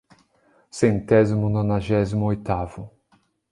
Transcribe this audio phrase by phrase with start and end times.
[0.77, 2.81] Centésimo nonagésimo oitavo